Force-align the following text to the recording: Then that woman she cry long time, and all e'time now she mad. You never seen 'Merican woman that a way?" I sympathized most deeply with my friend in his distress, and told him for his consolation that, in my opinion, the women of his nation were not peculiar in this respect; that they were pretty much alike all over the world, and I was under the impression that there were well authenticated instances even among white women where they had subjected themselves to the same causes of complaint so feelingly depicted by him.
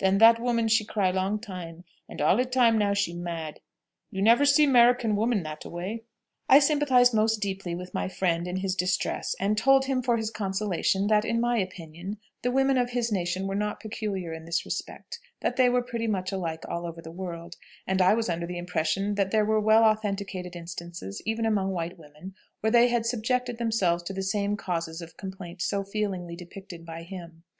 Then 0.00 0.18
that 0.18 0.40
woman 0.40 0.66
she 0.66 0.84
cry 0.84 1.12
long 1.12 1.38
time, 1.38 1.84
and 2.08 2.20
all 2.20 2.40
e'time 2.40 2.78
now 2.78 2.94
she 2.94 3.14
mad. 3.14 3.60
You 4.10 4.20
never 4.22 4.44
seen 4.44 4.72
'Merican 4.72 5.14
woman 5.14 5.44
that 5.44 5.64
a 5.64 5.68
way?" 5.70 6.02
I 6.48 6.58
sympathized 6.58 7.14
most 7.14 7.36
deeply 7.40 7.76
with 7.76 7.94
my 7.94 8.08
friend 8.08 8.48
in 8.48 8.56
his 8.56 8.74
distress, 8.74 9.36
and 9.38 9.56
told 9.56 9.84
him 9.84 10.02
for 10.02 10.16
his 10.16 10.32
consolation 10.32 11.06
that, 11.06 11.24
in 11.24 11.40
my 11.40 11.58
opinion, 11.58 12.18
the 12.42 12.50
women 12.50 12.76
of 12.76 12.90
his 12.90 13.12
nation 13.12 13.46
were 13.46 13.54
not 13.54 13.78
peculiar 13.78 14.32
in 14.32 14.46
this 14.46 14.64
respect; 14.64 15.20
that 15.42 15.54
they 15.54 15.68
were 15.68 15.80
pretty 15.80 16.08
much 16.08 16.32
alike 16.32 16.64
all 16.68 16.84
over 16.84 17.00
the 17.00 17.12
world, 17.12 17.54
and 17.86 18.02
I 18.02 18.14
was 18.14 18.28
under 18.28 18.48
the 18.48 18.58
impression 18.58 19.14
that 19.14 19.30
there 19.30 19.44
were 19.44 19.60
well 19.60 19.84
authenticated 19.84 20.56
instances 20.56 21.22
even 21.24 21.46
among 21.46 21.70
white 21.70 21.96
women 21.96 22.34
where 22.62 22.72
they 22.72 22.88
had 22.88 23.06
subjected 23.06 23.58
themselves 23.58 24.02
to 24.02 24.12
the 24.12 24.22
same 24.24 24.56
causes 24.56 25.00
of 25.00 25.16
complaint 25.16 25.62
so 25.62 25.84
feelingly 25.84 26.34
depicted 26.34 26.84
by 26.84 27.04
him. 27.04 27.44